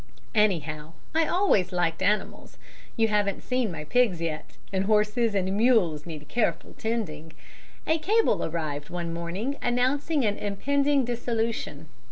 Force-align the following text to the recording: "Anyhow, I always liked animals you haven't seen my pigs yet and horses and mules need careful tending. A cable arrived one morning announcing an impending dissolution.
"Anyhow, 0.33 0.93
I 1.13 1.27
always 1.27 1.71
liked 1.71 2.01
animals 2.01 2.57
you 2.97 3.07
haven't 3.09 3.43
seen 3.43 3.71
my 3.71 3.83
pigs 3.83 4.19
yet 4.19 4.57
and 4.73 4.85
horses 4.85 5.35
and 5.35 5.55
mules 5.55 6.07
need 6.07 6.27
careful 6.27 6.73
tending. 6.73 7.33
A 7.85 7.99
cable 7.99 8.43
arrived 8.43 8.89
one 8.89 9.13
morning 9.13 9.57
announcing 9.61 10.25
an 10.25 10.39
impending 10.39 11.05
dissolution. 11.05 11.87